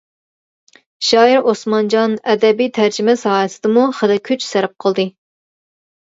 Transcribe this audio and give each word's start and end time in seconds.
شائىر 1.07 1.49
ئوسمانجان 1.49 2.15
ئەدەبىي 2.33 2.71
تەرجىمە 2.77 3.15
ساھەسىدىمۇ 3.25 3.83
خېلى 3.99 4.17
كۈچ 4.31 4.47
سەرپ 4.47 4.73
قىلدى. 4.85 5.07